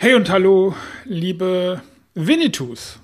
Hey 0.00 0.14
und 0.14 0.30
hallo, 0.30 0.76
liebe 1.06 1.82
Winnetous. 2.14 3.00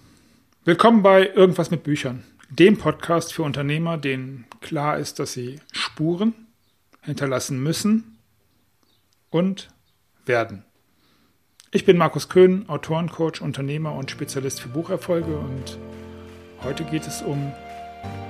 Willkommen 0.64 1.02
bei 1.02 1.28
Irgendwas 1.28 1.72
mit 1.72 1.82
Büchern, 1.82 2.22
dem 2.50 2.78
Podcast 2.78 3.32
für 3.34 3.42
Unternehmer, 3.42 3.98
denen 3.98 4.46
klar 4.60 4.96
ist, 4.96 5.18
dass 5.18 5.32
sie 5.32 5.58
Spuren 5.72 6.34
hinterlassen 7.02 7.60
müssen 7.60 8.16
und 9.30 9.70
werden. 10.24 10.62
Ich 11.72 11.84
bin 11.84 11.96
Markus 11.96 12.28
Köhn, 12.28 12.68
Autorencoach, 12.68 13.40
Unternehmer 13.40 13.96
und 13.96 14.12
Spezialist 14.12 14.60
für 14.60 14.68
Bucherfolge 14.68 15.36
und 15.36 15.78
heute 16.62 16.84
geht 16.84 17.08
es 17.08 17.22
um 17.22 17.52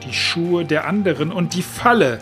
die 0.07 0.15
Schuhe 0.15 0.65
der 0.65 0.87
anderen 0.87 1.33
und 1.33 1.53
die 1.53 1.63
Falle, 1.63 2.19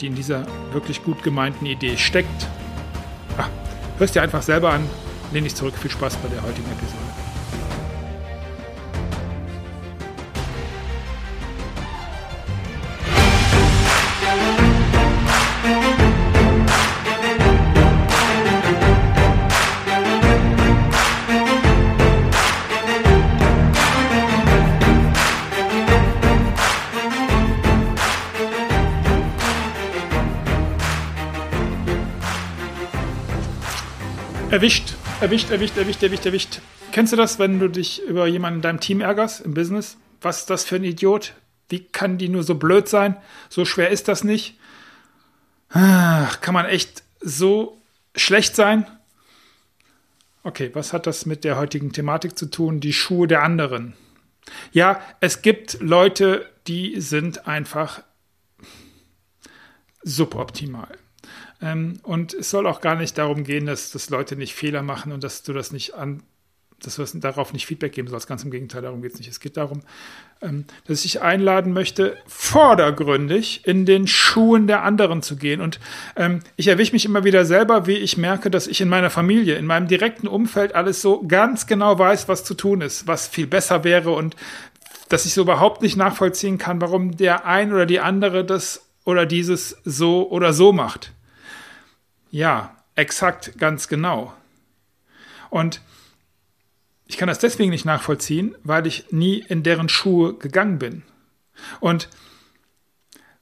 die 0.00 0.08
in 0.08 0.16
dieser 0.16 0.44
wirklich 0.72 1.04
gut 1.04 1.22
gemeinten 1.22 1.66
Idee 1.66 1.96
steckt. 1.98 2.48
Ach, 3.38 3.48
hörst 3.98 4.16
dir 4.16 4.22
einfach 4.22 4.42
selber 4.42 4.72
an, 4.72 4.84
lehne 5.34 5.48
ich 5.48 5.54
zurück. 5.54 5.74
Viel 5.76 5.90
Spaß 5.90 6.16
bei 6.18 6.28
der 6.28 6.42
heutigen 6.42 6.70
Episode. 6.70 6.98
Erwischt 34.50 34.93
erwischt, 35.20 35.50
erwischt, 35.50 35.76
erwischt, 35.76 36.02
erwischt, 36.02 36.26
erwischt. 36.26 36.60
Kennst 36.92 37.12
du 37.12 37.16
das, 37.16 37.38
wenn 37.38 37.58
du 37.58 37.68
dich 37.68 38.02
über 38.02 38.26
jemanden 38.26 38.58
in 38.58 38.62
deinem 38.62 38.80
Team 38.80 39.00
ärgerst 39.00 39.40
im 39.40 39.54
Business? 39.54 39.96
Was 40.20 40.40
ist 40.40 40.50
das 40.50 40.64
für 40.64 40.76
ein 40.76 40.84
Idiot? 40.84 41.34
Wie 41.68 41.84
kann 41.84 42.18
die 42.18 42.28
nur 42.28 42.42
so 42.42 42.54
blöd 42.54 42.88
sein? 42.88 43.16
So 43.48 43.64
schwer 43.64 43.90
ist 43.90 44.08
das 44.08 44.24
nicht. 44.24 44.58
Ach, 45.70 46.40
kann 46.40 46.54
man 46.54 46.66
echt 46.66 47.02
so 47.20 47.80
schlecht 48.14 48.54
sein? 48.54 48.86
Okay, 50.42 50.70
was 50.74 50.92
hat 50.92 51.06
das 51.06 51.26
mit 51.26 51.42
der 51.42 51.56
heutigen 51.56 51.92
Thematik 51.92 52.38
zu 52.38 52.46
tun? 52.46 52.80
Die 52.80 52.92
Schuhe 52.92 53.26
der 53.26 53.42
anderen. 53.42 53.94
Ja, 54.72 55.00
es 55.20 55.42
gibt 55.42 55.80
Leute, 55.80 56.48
die 56.66 57.00
sind 57.00 57.48
einfach 57.48 58.02
suboptimal. 60.02 60.98
Ähm, 61.60 61.98
und 62.02 62.34
es 62.34 62.50
soll 62.50 62.66
auch 62.66 62.80
gar 62.80 62.94
nicht 62.94 63.18
darum 63.18 63.44
gehen, 63.44 63.66
dass, 63.66 63.90
dass 63.90 64.10
Leute 64.10 64.36
nicht 64.36 64.54
Fehler 64.54 64.82
machen 64.82 65.12
und 65.12 65.24
dass 65.24 65.42
du 65.42 65.52
das 65.52 65.72
nicht 65.72 65.94
an, 65.94 66.22
dass 66.82 66.96
du 66.96 67.18
darauf 67.18 67.52
nicht 67.52 67.66
Feedback 67.66 67.92
geben 67.92 68.08
sollst. 68.08 68.26
Ganz 68.26 68.44
im 68.44 68.50
Gegenteil, 68.50 68.82
darum 68.82 69.02
geht 69.02 69.12
es 69.12 69.18
nicht. 69.18 69.28
Es 69.28 69.40
geht 69.40 69.56
darum, 69.56 69.82
ähm, 70.42 70.64
dass 70.86 71.04
ich 71.04 71.12
dich 71.12 71.22
einladen 71.22 71.72
möchte, 71.72 72.16
vordergründig 72.26 73.66
in 73.66 73.86
den 73.86 74.06
Schuhen 74.06 74.66
der 74.66 74.82
anderen 74.82 75.22
zu 75.22 75.36
gehen. 75.36 75.60
Und 75.60 75.80
ähm, 76.16 76.40
ich 76.56 76.68
erwische 76.68 76.92
mich 76.92 77.04
immer 77.04 77.24
wieder 77.24 77.44
selber, 77.44 77.86
wie 77.86 77.96
ich 77.96 78.16
merke, 78.16 78.50
dass 78.50 78.66
ich 78.66 78.80
in 78.80 78.88
meiner 78.88 79.10
Familie, 79.10 79.56
in 79.56 79.66
meinem 79.66 79.88
direkten 79.88 80.28
Umfeld 80.28 80.74
alles 80.74 81.00
so 81.00 81.24
ganz 81.26 81.66
genau 81.66 81.98
weiß, 81.98 82.28
was 82.28 82.44
zu 82.44 82.54
tun 82.54 82.80
ist, 82.80 83.06
was 83.06 83.28
viel 83.28 83.46
besser 83.46 83.84
wäre 83.84 84.10
und 84.10 84.36
dass 85.08 85.26
ich 85.26 85.34
so 85.34 85.42
überhaupt 85.42 85.82
nicht 85.82 85.96
nachvollziehen 85.96 86.58
kann, 86.58 86.80
warum 86.80 87.16
der 87.16 87.46
ein 87.46 87.72
oder 87.72 87.86
die 87.86 88.00
andere 88.00 88.44
das 88.44 88.86
oder 89.04 89.26
dieses 89.26 89.76
so 89.84 90.28
oder 90.30 90.52
so 90.52 90.72
macht. 90.72 91.13
Ja, 92.34 92.74
exakt, 92.96 93.52
ganz 93.58 93.86
genau. 93.86 94.34
Und 95.50 95.80
ich 97.06 97.16
kann 97.16 97.28
das 97.28 97.38
deswegen 97.38 97.70
nicht 97.70 97.84
nachvollziehen, 97.84 98.56
weil 98.64 98.88
ich 98.88 99.12
nie 99.12 99.38
in 99.38 99.62
deren 99.62 99.88
Schuhe 99.88 100.34
gegangen 100.34 100.80
bin. 100.80 101.04
Und 101.78 102.08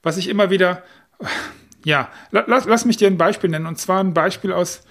was 0.03 0.17
ich 0.17 0.27
immer 0.27 0.51
wieder, 0.51 0.83
ja, 1.83 2.11
lass, 2.29 2.65
lass 2.65 2.85
mich 2.85 2.97
dir 2.97 3.07
ein 3.07 3.17
Beispiel 3.17 3.49
nennen, 3.49 3.65
und 3.65 3.79
zwar 3.79 3.99
ein 3.99 4.13
Beispiel 4.13 4.53
aus, 4.53 4.83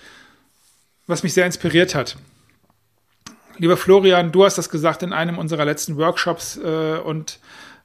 was 1.07 1.23
mich 1.23 1.33
sehr 1.33 1.47
inspiriert 1.47 1.95
hat. 1.95 2.17
Lieber 3.59 3.77
Florian, 3.77 4.33
du 4.33 4.45
hast 4.45 4.59
das 4.59 4.69
gesagt 4.69 5.05
in 5.05 5.13
einem 5.13 5.39
unserer 5.39 5.65
letzten 5.65 5.97
Workshops 5.97 6.57
äh, 6.57 6.99
und 6.99 7.39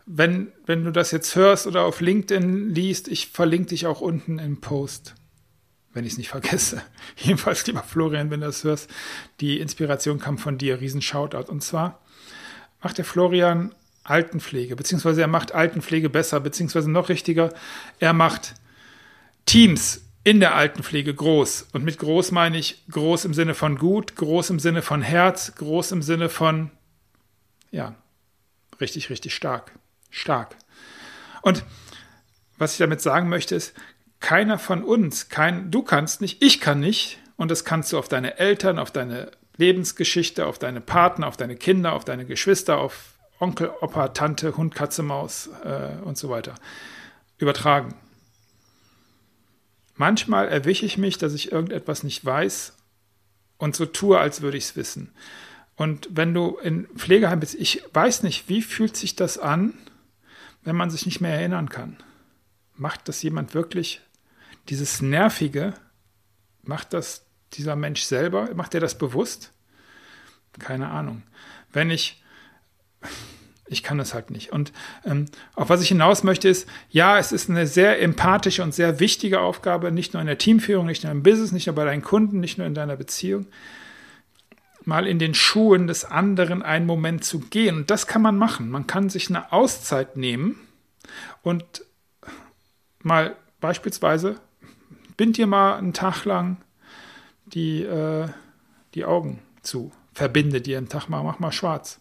wenn, 0.08 0.52
wenn 0.66 0.84
du 0.84 0.92
das 0.92 1.12
jetzt 1.12 1.36
hörst 1.36 1.68
oder 1.68 1.84
auf 1.84 2.02
LinkedIn 2.02 2.74
liest, 2.74 3.08
ich 3.08 3.28
verlinke 3.28 3.70
dich 3.70 3.86
auch 3.86 4.02
unten 4.02 4.40
im 4.40 4.62
Post 4.62 5.14
wenn 5.98 6.06
ich 6.06 6.14
es 6.14 6.18
nicht 6.18 6.30
vergesse. 6.30 6.82
Jedenfalls, 7.18 7.66
lieber 7.68 7.84
Florian, 7.84 8.30
wenn 8.30 8.42
du 8.42 8.46
das 8.46 8.64
hörst, 8.64 8.90
die 9.40 9.60
Inspiration 9.60 10.20
kam 10.20 10.38
von 10.38 10.58
dir, 10.58 10.80
riesen 10.80 11.02
Shoutout. 11.02 11.52
Und 11.52 11.64
zwar 11.64 12.00
macht 12.82 13.00
der 13.00 13.06
Florian 13.06 13.74
Altenpflege, 14.04 14.76
beziehungsweise 14.76 15.22
er 15.22 15.28
macht 15.28 15.54
Altenpflege 15.54 16.10
besser, 16.10 16.40
beziehungsweise 16.40 16.90
noch 16.90 17.10
richtiger, 17.10 17.54
er 18.00 18.14
macht 18.14 18.54
Teams 19.46 20.02
in 20.24 20.40
der 20.40 20.56
Altenpflege 20.56 21.14
groß. 21.14 21.70
Und 21.74 21.84
mit 21.84 21.98
groß 21.98 22.32
meine 22.32 22.58
ich 22.58 22.86
groß 22.90 23.26
im 23.26 23.34
Sinne 23.34 23.56
von 23.56 23.78
gut, 23.78 24.16
groß 24.16 24.52
im 24.52 24.60
Sinne 24.60 24.82
von 24.82 25.02
Herz, 25.02 25.56
groß 25.56 25.92
im 25.94 26.02
Sinne 26.02 26.30
von, 26.30 26.70
ja, 27.72 27.96
richtig, 28.80 29.10
richtig 29.10 29.34
stark. 29.34 29.72
Stark. 30.10 30.56
Und 31.42 31.64
was 32.58 32.74
ich 32.74 32.78
damit 32.78 33.02
sagen 33.02 33.30
möchte, 33.30 33.56
ist, 33.56 33.74
keiner 34.20 34.58
von 34.58 34.84
uns, 34.84 35.30
kein, 35.30 35.72
du 35.72 35.84
kannst 35.84 36.22
nicht, 36.22 36.42
ich 36.42 36.60
kann 36.60 36.80
nicht, 36.80 37.20
und 37.36 37.52
das 37.52 37.64
kannst 37.64 37.94
du 37.94 37.98
auf 37.98 38.08
deine 38.08 38.40
Eltern, 38.40 38.80
auf 38.80 38.92
deine 38.92 39.32
Lebensgeschichte, 39.58 40.46
auf 40.46 40.60
deine 40.60 40.82
Partner, 40.82 41.28
auf 41.28 41.38
deine 41.38 41.56
Kinder, 41.56 41.94
auf 41.94 42.06
deine 42.06 42.26
Geschwister, 42.26 42.78
auf 42.78 43.14
Onkel, 43.40 43.72
Opa, 43.82 44.10
Tante, 44.10 44.58
Hund, 44.58 44.74
Katze, 44.74 45.04
Maus 45.04 45.50
äh, 45.64 46.02
und 46.04 46.18
so 46.18 46.30
weiter 46.30 46.56
übertragen. 47.38 47.94
Manchmal 49.96 50.48
erwische 50.48 50.86
ich 50.86 50.98
mich, 50.98 51.18
dass 51.18 51.34
ich 51.34 51.52
irgendetwas 51.52 52.04
nicht 52.04 52.24
weiß 52.24 52.74
und 53.58 53.76
so 53.76 53.86
tue, 53.86 54.20
als 54.20 54.42
würde 54.42 54.58
ich 54.58 54.66
es 54.66 54.76
wissen. 54.76 55.12
Und 55.76 56.08
wenn 56.12 56.34
du 56.34 56.58
in 56.58 56.88
Pflegeheim 56.96 57.40
bist, 57.40 57.56
ich 57.56 57.84
weiß 57.94 58.24
nicht, 58.24 58.50
wie 58.50 58.64
fühlt 58.64 58.98
sich 58.98 59.16
das 59.16 59.38
an, 59.38 59.74
wenn 60.64 60.76
man 60.76 60.90
sich 60.90 61.06
nicht 61.06 61.22
mehr 61.22 61.34
erinnern 61.34 61.70
kann? 61.70 61.98
Macht 62.76 63.08
das 63.08 63.22
jemand 63.22 63.54
wirklich 63.54 64.02
dieses 64.70 65.02
Nervige, 65.02 65.74
macht 66.64 66.94
das 66.94 67.26
dieser 67.54 67.76
Mensch 67.76 68.04
selber? 68.04 68.50
Macht 68.54 68.74
er 68.74 68.82
das 68.82 68.98
bewusst? 68.98 69.54
Keine 70.60 70.90
Ahnung. 70.90 71.24
Wenn 71.72 71.92
ich, 71.92 72.24
ich 73.68 73.84
kann 73.84 73.98
das 73.98 74.14
halt 74.14 74.32
nicht. 74.32 74.52
Und 74.52 74.74
ähm, 75.06 75.28
auf 75.56 75.70
was 75.70 75.82
ich 75.82 75.90
hinaus 75.90 76.24
möchte 76.24 76.50
ist, 76.50 76.68
ja, 76.90 77.18
es 77.18 77.32
ist 77.32 77.50
eine 77.50 77.68
sehr 77.68 78.02
empathische 78.02 78.64
und 78.64 78.74
sehr 78.74 79.00
wichtige 79.00 79.40
Aufgabe, 79.40 79.92
nicht 79.92 80.14
nur 80.14 80.22
in 80.22 80.28
der 80.28 80.38
Teamführung, 80.38 80.88
nicht 80.88 81.04
nur 81.04 81.12
im 81.12 81.24
Business, 81.24 81.52
nicht 81.52 81.68
nur 81.68 81.76
bei 81.76 81.86
deinen 81.86 82.02
Kunden, 82.02 82.40
nicht 82.40 82.58
nur 82.58 82.68
in 82.68 82.74
deiner 82.74 82.96
Beziehung, 82.96 83.48
mal 84.84 85.06
in 85.06 85.20
den 85.20 85.34
Schuhen 85.34 85.88
des 85.88 86.06
anderen 86.06 86.64
einen 86.64 86.86
Moment 86.86 87.24
zu 87.24 87.40
gehen. 87.40 87.78
Und 87.78 87.92
das 87.92 88.08
kann 88.08 88.22
man 88.22 88.38
machen. 88.38 88.70
Man 88.70 88.88
kann 88.88 89.10
sich 89.10 89.30
eine 89.30 89.52
Auszeit 89.52 90.18
nehmen 90.18 90.60
und 91.44 91.84
mal 93.04 93.36
beispielsweise 93.60 94.40
bind 95.18 95.38
dir 95.38 95.48
mal 95.48 95.78
einen 95.78 95.94
Tag 95.94 96.26
lang 96.26 96.58
die, 97.46 97.84
äh, 97.84 98.28
die 98.94 99.06
Augen 99.06 99.40
zu. 99.62 99.92
Verbinde 100.14 100.62
dir 100.62 100.78
einen 100.78 100.90
Tag 100.90 101.10
mal, 101.10 101.24
mach 101.24 101.40
mal 101.40 101.52
schwarz. 101.52 102.00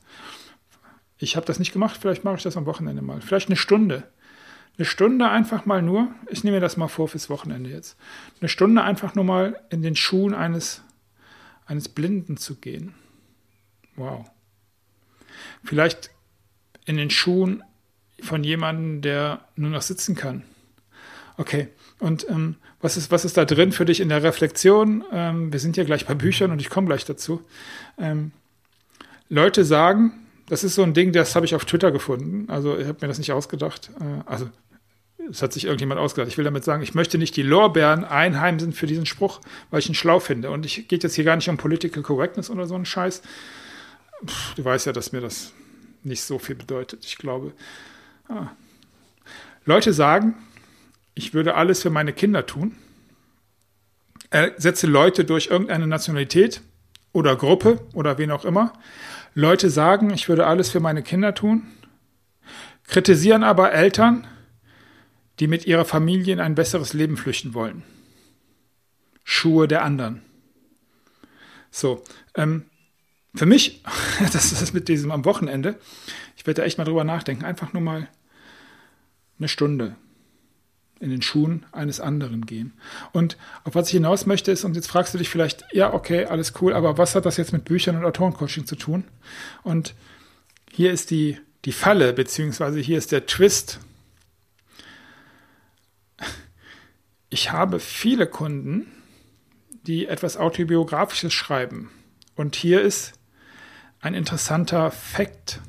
Ich 1.19 1.37
habe 1.37 1.47
das 1.47 1.59
nicht 1.59 1.73
gemacht, 1.73 1.99
vielleicht 2.01 2.25
mache 2.25 2.37
ich 2.37 2.43
das 2.43 2.57
am 2.57 2.67
Wochenende 2.67 3.03
mal. 3.03 3.21
Vielleicht 3.21 3.49
eine 3.49 3.57
Stunde. 3.57 4.05
Eine 4.79 4.85
Stunde 4.85 5.29
einfach 5.31 5.65
mal 5.65 5.81
nur, 5.81 6.09
ich 6.31 6.45
nehme 6.45 6.59
mir 6.59 6.61
das 6.61 6.77
mal 6.77 6.89
vor 6.89 7.09
fürs 7.09 7.31
Wochenende 7.31 7.71
jetzt. 7.71 7.97
Eine 8.41 8.51
Stunde 8.51 8.83
einfach 8.83 9.15
nur 9.15 9.25
mal 9.25 9.59
in 9.71 9.81
den 9.81 9.97
Schuhen 9.97 10.35
eines, 10.35 10.83
eines 11.65 11.89
Blinden 11.89 12.37
zu 12.37 12.57
gehen. 12.57 12.95
Wow. 13.97 14.31
Vielleicht 15.65 16.11
in 16.85 16.99
den 16.99 17.09
Schuhen 17.09 17.63
von 18.21 18.45
jemandem, 18.45 19.01
der 19.01 19.47
nur 19.57 19.71
noch 19.71 19.83
sitzen 19.83 20.15
kann. 20.15 20.43
Okay, 21.39 21.69
und 21.99 22.29
ähm, 22.29 22.57
was, 22.81 22.97
ist, 22.97 23.11
was 23.11 23.25
ist 23.25 23.37
da 23.37 23.45
drin 23.45 23.73
für 23.73 23.85
dich 23.85 24.01
in 24.01 24.09
der 24.09 24.23
Reflexion? 24.23 25.05
Ähm, 25.13 25.53
wir 25.53 25.61
sind 25.61 25.77
ja 25.77 25.85
gleich 25.85 26.07
bei 26.07 26.15
Büchern 26.15 26.51
und 26.51 26.61
ich 26.61 26.71
komme 26.71 26.87
gleich 26.87 27.05
dazu. 27.05 27.43
Ähm, 27.99 28.33
Leute 29.29 29.65
sagen, 29.65 30.13
das 30.49 30.65
ist 30.65 30.75
so 30.75 30.83
ein 30.83 30.95
Ding, 30.95 31.13
das 31.13 31.35
habe 31.35 31.47
ich 31.47 31.55
auf 31.55 31.65
Twitter 31.65 31.91
gefunden. 31.91 32.49
Also 32.49 32.79
ich 32.79 32.87
habe 32.87 32.99
mir 33.01 33.09
das 33.09 33.19
nicht 33.19 33.33
ausgedacht. 33.33 33.91
Äh, 34.01 34.23
also 34.31 34.49
es 35.31 35.43
hat 35.43 35.53
sich 35.53 35.65
irgendjemand 35.65 36.01
ausgedacht. 36.01 36.29
Ich 36.29 36.39
will 36.39 36.45
damit 36.45 36.65
sagen, 36.65 36.83
ich 36.83 36.95
möchte 36.95 37.19
nicht 37.19 37.37
die 37.37 37.43
Lorbeeren 37.43 38.05
einheimsen 38.05 38.73
für 38.73 38.87
diesen 38.87 39.07
Spruch, 39.07 39.41
weil 39.71 39.81
ich 39.81 39.89
ihn 39.89 39.95
schlau 39.95 40.21
finde. 40.21 40.51
Und 40.51 40.65
ich 40.65 40.89
geht 40.89 41.03
jetzt 41.03 41.15
hier 41.15 41.25
gar 41.25 41.37
nicht 41.37 41.49
um 41.49 41.57
Political 41.57 42.03
Correctness 42.03 42.51
oder 42.51 42.67
so 42.67 42.75
einen 42.75 42.87
Scheiß. 42.87 43.23
Pff, 44.25 44.55
du 44.55 44.65
weißt 44.65 44.87
ja, 44.87 44.93
dass 44.93 45.13
mir 45.13 45.21
das 45.21 45.53
nicht 46.05 46.23
so 46.23 46.39
viel 46.39 46.55
bedeutet. 46.55 47.05
Ich 47.05 47.19
glaube, 47.19 47.53
ah. 48.29 48.49
Leute 49.65 49.93
sagen, 49.93 50.37
ich 51.17 51.35
würde 51.35 51.57
alles 51.57 51.83
für 51.83 51.91
meine 51.91 52.13
Kinder 52.13 52.47
tun. 52.47 52.77
Ersetze 54.31 54.87
Leute 54.87 55.25
durch 55.25 55.49
irgendeine 55.49 55.89
Nationalität, 55.89 56.63
oder 57.17 57.35
Gruppe 57.35 57.81
oder 57.95 58.19
wen 58.19 58.31
auch 58.31 58.45
immer. 58.45 58.75
Leute 59.35 59.71
sagen, 59.71 60.11
ich 60.11 60.29
würde 60.29 60.47
alles 60.47 60.69
für 60.69 60.81
meine 60.81 61.03
Kinder 61.03 61.35
tun, 61.35 61.63
kritisieren 62.87 63.43
aber 63.43 63.73
Eltern, 63.73 64.27
die 65.41 65.47
mit 65.47 65.67
ihrer 65.67 65.87
Familie 65.87 66.35
in 66.35 66.41
ein 66.41 66.55
besseres 66.55 66.93
Leben 66.93 67.17
flüchten 67.17 67.55
wollen. 67.55 67.83
Schuhe 69.25 69.67
der 69.67 69.83
anderen. 69.83 70.21
So, 71.71 72.05
ähm, 72.35 72.67
für 73.35 73.47
mich, 73.47 73.83
das 74.33 74.53
ist 74.53 74.75
mit 74.75 74.89
diesem 74.89 75.11
am 75.11 75.25
Wochenende, 75.25 75.79
ich 76.37 76.47
werde 76.47 76.61
da 76.61 76.67
echt 76.67 76.77
mal 76.77 76.85
drüber 76.85 77.05
nachdenken, 77.05 77.47
einfach 77.47 77.73
nur 77.73 77.83
mal 77.83 78.09
eine 79.39 79.49
Stunde 79.49 79.97
in 80.99 81.11
den 81.11 81.23
Schuhen 81.23 81.67
eines 81.73 82.01
anderen 82.01 82.47
gehen. 82.47 82.73
Und 83.13 83.37
auf 83.65 83.75
was 83.75 83.89
ich 83.89 83.93
hinaus 83.93 84.27
möchte 84.27 84.51
ist, 84.51 84.65
und 84.65 84.77
jetzt 84.77 84.89
fragst 84.89 85.13
du 85.13 85.19
dich 85.19 85.29
vielleicht, 85.29 85.65
ja, 85.73 85.93
okay, 85.93 86.25
alles 86.25 86.55
cool, 86.61 86.73
aber 86.73 86.97
was 86.99 87.15
hat 87.15 87.27
das 87.27 87.37
jetzt 87.37 87.53
mit 87.53 87.65
Büchern 87.65 87.97
und 87.97 88.05
Autorencoaching 88.05 88.67
zu 88.67 88.77
tun? 88.77 89.05
Und 89.63 89.95
hier 90.73 90.93
ist 90.93 91.11
die, 91.11 91.39
die 91.65 91.73
Falle, 91.73 92.13
beziehungsweise 92.13 92.81
hier 92.81 92.99
ist 92.99 93.13
der 93.13 93.27
Twist. 93.27 93.81
Ich 97.29 97.53
habe 97.53 97.81
viele 97.81 98.27
Kunden, 98.27 98.87
die 99.87 100.07
etwas 100.07 100.37
Autobiografisches 100.37 101.33
schreiben. 101.33 101.91
Und 102.35 102.57
hier 102.57 102.83
ist 102.83 103.15
ein 104.01 104.15
interessanter 104.15 104.91
Fakt. 104.91 105.61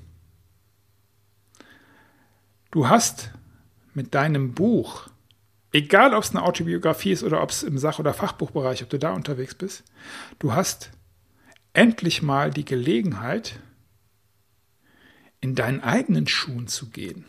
Du 2.72 2.90
hast 2.90 3.32
mit 3.94 4.14
deinem 4.14 4.54
Buch, 4.54 5.08
egal 5.72 6.14
ob 6.14 6.24
es 6.24 6.32
eine 6.32 6.44
Autobiografie 6.44 7.12
ist 7.12 7.24
oder 7.24 7.42
ob 7.42 7.50
es 7.50 7.64
im 7.64 7.78
Sach- 7.78 8.00
oder 8.00 8.14
Fachbuchbereich, 8.14 8.84
ob 8.84 8.90
du 8.90 9.00
da 9.00 9.12
unterwegs 9.12 9.56
bist, 9.56 9.84
du 10.40 10.54
hast 10.54 10.92
endlich 11.74 12.22
mal 12.22 12.52
die 12.52 12.66
Gelegenheit, 12.66 13.60
in 15.40 15.54
deinen 15.54 15.82
eigenen 15.82 16.28
Schuhen 16.28 16.68
zu 16.68 16.90
gehen. 16.90 17.26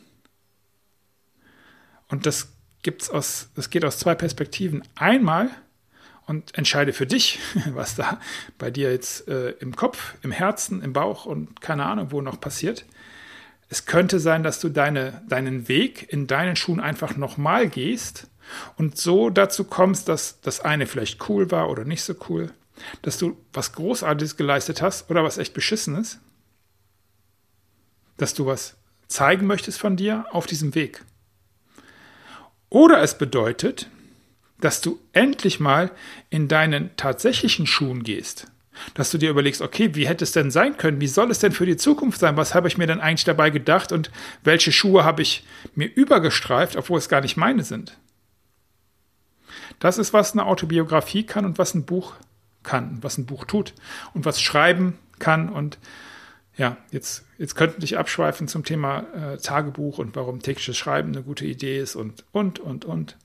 Und 2.08 2.24
das 2.24 2.52
gibt's 2.82 3.10
aus, 3.10 3.50
das 3.54 3.68
geht 3.68 3.84
aus 3.84 3.98
zwei 3.98 4.14
Perspektiven. 4.14 4.82
Einmal, 4.94 5.50
und 6.28 6.56
entscheide 6.56 6.92
für 6.92 7.06
dich, 7.06 7.40
was 7.72 7.96
da 7.96 8.20
bei 8.58 8.70
dir 8.70 8.92
jetzt 8.92 9.26
äh, 9.28 9.50
im 9.60 9.74
Kopf, 9.74 10.14
im 10.22 10.30
Herzen, 10.30 10.82
im 10.82 10.92
Bauch 10.92 11.24
und 11.26 11.60
keine 11.60 11.86
Ahnung, 11.86 12.12
wo 12.12 12.20
noch 12.20 12.38
passiert. 12.38 12.84
Es 13.68 13.84
könnte 13.84 14.18
sein, 14.18 14.42
dass 14.42 14.60
du 14.60 14.68
deine, 14.70 15.22
deinen 15.28 15.68
Weg 15.68 16.10
in 16.10 16.26
deinen 16.26 16.56
Schuhen 16.56 16.80
einfach 16.80 17.16
nochmal 17.16 17.68
gehst 17.68 18.28
und 18.76 18.96
so 18.96 19.28
dazu 19.28 19.64
kommst, 19.64 20.08
dass 20.08 20.40
das 20.40 20.60
eine 20.60 20.86
vielleicht 20.86 21.28
cool 21.28 21.50
war 21.50 21.68
oder 21.68 21.84
nicht 21.84 22.02
so 22.02 22.14
cool, 22.28 22.52
dass 23.02 23.18
du 23.18 23.36
was 23.52 23.72
Großartiges 23.72 24.36
geleistet 24.36 24.80
hast 24.80 25.10
oder 25.10 25.22
was 25.22 25.36
echt 25.36 25.52
Beschissenes, 25.52 26.18
dass 28.16 28.34
du 28.34 28.46
was 28.46 28.76
zeigen 29.06 29.46
möchtest 29.46 29.78
von 29.78 29.96
dir 29.96 30.26
auf 30.32 30.46
diesem 30.46 30.74
Weg. 30.74 31.04
Oder 32.70 33.02
es 33.02 33.16
bedeutet, 33.16 33.88
dass 34.60 34.80
du 34.80 34.98
endlich 35.12 35.60
mal 35.60 35.90
in 36.30 36.48
deinen 36.48 36.94
tatsächlichen 36.96 37.66
Schuhen 37.66 38.02
gehst. 38.02 38.50
Dass 38.94 39.10
du 39.10 39.18
dir 39.18 39.30
überlegst, 39.30 39.62
okay, 39.62 39.94
wie 39.94 40.08
hätte 40.08 40.24
es 40.24 40.32
denn 40.32 40.50
sein 40.50 40.76
können? 40.76 41.00
Wie 41.00 41.06
soll 41.06 41.30
es 41.30 41.38
denn 41.38 41.52
für 41.52 41.66
die 41.66 41.76
Zukunft 41.76 42.20
sein? 42.20 42.36
Was 42.36 42.54
habe 42.54 42.68
ich 42.68 42.78
mir 42.78 42.86
denn 42.86 43.00
eigentlich 43.00 43.24
dabei 43.24 43.50
gedacht 43.50 43.92
und 43.92 44.10
welche 44.44 44.72
Schuhe 44.72 45.04
habe 45.04 45.22
ich 45.22 45.44
mir 45.74 45.86
übergestreift, 45.86 46.76
obwohl 46.76 46.98
es 46.98 47.08
gar 47.08 47.20
nicht 47.20 47.36
meine 47.36 47.64
sind? 47.64 47.96
Das 49.78 49.98
ist, 49.98 50.12
was 50.12 50.32
eine 50.32 50.46
Autobiografie 50.46 51.24
kann 51.24 51.44
und 51.44 51.58
was 51.58 51.74
ein 51.74 51.84
Buch 51.84 52.14
kann, 52.62 52.98
was 53.00 53.18
ein 53.18 53.26
Buch 53.26 53.44
tut 53.44 53.74
und 54.14 54.24
was 54.24 54.40
Schreiben 54.40 54.98
kann. 55.18 55.48
Und 55.48 55.78
ja, 56.56 56.76
jetzt, 56.90 57.24
jetzt 57.38 57.54
könnten 57.54 57.80
dich 57.80 57.98
abschweifen 57.98 58.48
zum 58.48 58.64
Thema 58.64 59.04
äh, 59.14 59.36
Tagebuch 59.38 59.98
und 59.98 60.16
warum 60.16 60.40
tägliches 60.42 60.76
Schreiben 60.76 61.12
eine 61.12 61.22
gute 61.22 61.46
Idee 61.46 61.78
ist 61.78 61.94
und, 61.94 62.24
und, 62.32 62.58
und, 62.58 62.84
und 62.84 63.16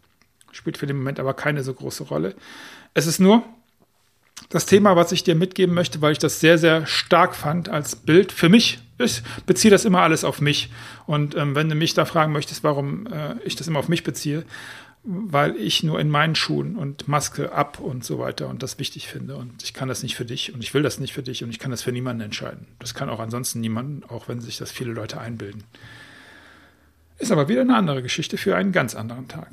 spielt 0.51 0.77
für 0.77 0.85
den 0.85 0.97
Moment 0.97 1.19
aber 1.19 1.33
keine 1.33 1.63
so 1.63 1.73
große 1.73 2.03
Rolle. 2.03 2.35
Es 2.93 3.07
ist 3.07 3.19
nur 3.19 3.43
das 4.49 4.65
Thema, 4.65 4.95
was 4.95 5.11
ich 5.11 5.23
dir 5.23 5.35
mitgeben 5.35 5.73
möchte, 5.73 6.01
weil 6.01 6.11
ich 6.11 6.19
das 6.19 6.39
sehr, 6.39 6.57
sehr 6.57 6.85
stark 6.85 7.35
fand 7.35 7.69
als 7.69 7.95
Bild 7.95 8.31
für 8.31 8.49
mich. 8.49 8.79
Ich 8.97 9.23
beziehe 9.45 9.71
das 9.71 9.85
immer 9.85 10.01
alles 10.01 10.23
auf 10.23 10.41
mich. 10.41 10.71
Und 11.05 11.35
ähm, 11.35 11.55
wenn 11.55 11.69
du 11.69 11.75
mich 11.75 11.93
da 11.93 12.05
fragen 12.05 12.31
möchtest, 12.31 12.63
warum 12.63 13.07
äh, 13.07 13.35
ich 13.43 13.55
das 13.55 13.67
immer 13.67 13.79
auf 13.79 13.89
mich 13.89 14.03
beziehe, 14.03 14.45
weil 15.03 15.57
ich 15.57 15.83
nur 15.83 15.99
in 15.99 16.09
meinen 16.09 16.35
Schuhen 16.35 16.77
und 16.77 17.07
Maske 17.09 17.51
ab 17.51 17.79
und 17.79 18.05
so 18.05 18.19
weiter 18.19 18.47
und 18.47 18.63
das 18.63 18.79
wichtig 18.79 19.07
finde. 19.07 19.35
Und 19.35 19.61
ich 19.63 19.73
kann 19.73 19.89
das 19.89 20.01
nicht 20.01 20.15
für 20.15 20.23
dich 20.23 20.53
und 20.53 20.63
ich 20.63 20.73
will 20.73 20.81
das 20.81 20.99
nicht 20.99 21.13
für 21.13 21.23
dich 21.23 21.43
und 21.43 21.49
ich 21.49 21.59
kann 21.59 21.71
das 21.71 21.81
für 21.81 21.91
niemanden 21.91 22.21
entscheiden. 22.21 22.67
Das 22.79 22.93
kann 22.93 23.09
auch 23.09 23.19
ansonsten 23.19 23.59
niemanden, 23.59 24.03
auch 24.07 24.29
wenn 24.29 24.39
sich 24.39 24.57
das 24.57 24.71
viele 24.71 24.93
Leute 24.93 25.19
einbilden. 25.19 25.65
Ist 27.17 27.31
aber 27.31 27.49
wieder 27.49 27.61
eine 27.61 27.75
andere 27.75 28.01
Geschichte 28.01 28.37
für 28.37 28.55
einen 28.55 28.71
ganz 28.71 28.95
anderen 28.95 29.27
Tag. 29.27 29.49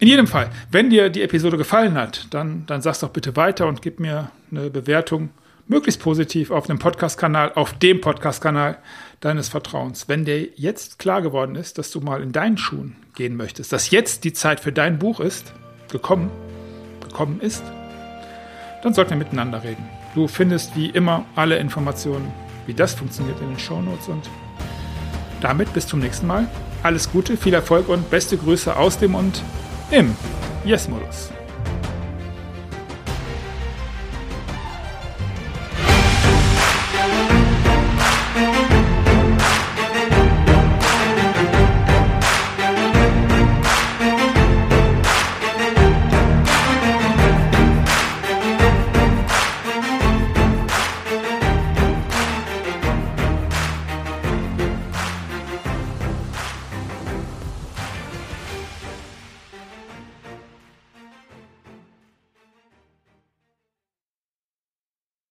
In 0.00 0.06
jedem 0.06 0.28
Fall, 0.28 0.50
wenn 0.70 0.90
dir 0.90 1.10
die 1.10 1.22
Episode 1.22 1.56
gefallen 1.56 1.94
hat, 1.94 2.28
dann, 2.30 2.64
dann 2.66 2.82
sag's 2.82 3.00
doch 3.00 3.08
bitte 3.08 3.34
weiter 3.34 3.66
und 3.66 3.82
gib 3.82 3.98
mir 3.98 4.30
eine 4.52 4.70
Bewertung, 4.70 5.30
möglichst 5.66 6.00
positiv, 6.00 6.52
auf 6.52 6.70
einem 6.70 6.78
Podcast-Kanal, 6.78 7.52
auf 7.56 7.72
dem 7.72 8.00
Podcast-Kanal 8.00 8.78
deines 9.18 9.48
Vertrauens. 9.48 10.08
Wenn 10.08 10.24
dir 10.24 10.50
jetzt 10.54 11.00
klar 11.00 11.20
geworden 11.20 11.56
ist, 11.56 11.78
dass 11.78 11.90
du 11.90 12.00
mal 12.00 12.22
in 12.22 12.30
deinen 12.30 12.58
Schuhen 12.58 12.94
gehen 13.16 13.36
möchtest, 13.36 13.72
dass 13.72 13.90
jetzt 13.90 14.22
die 14.22 14.32
Zeit 14.32 14.60
für 14.60 14.70
dein 14.70 15.00
Buch 15.00 15.18
ist, 15.18 15.52
gekommen, 15.90 16.30
gekommen 17.02 17.40
ist, 17.40 17.64
dann 18.84 18.94
sollten 18.94 19.10
wir 19.10 19.16
miteinander 19.16 19.64
reden. 19.64 19.84
Du 20.14 20.28
findest 20.28 20.76
wie 20.76 20.90
immer 20.90 21.24
alle 21.34 21.58
Informationen, 21.58 22.30
wie 22.66 22.74
das 22.74 22.94
funktioniert 22.94 23.40
in 23.40 23.48
den 23.48 23.58
Shownotes 23.58 24.06
und 24.06 24.30
damit 25.40 25.74
bis 25.74 25.88
zum 25.88 25.98
nächsten 25.98 26.28
Mal. 26.28 26.46
Alles 26.84 27.10
Gute, 27.10 27.36
viel 27.36 27.54
Erfolg 27.54 27.88
und 27.88 28.08
beste 28.10 28.36
Grüße 28.36 28.76
aus 28.76 29.00
dem 29.00 29.16
und 29.16 29.42
im 29.90 30.14
Yes-Modus. 30.64 31.30